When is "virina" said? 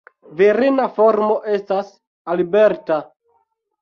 0.37-0.87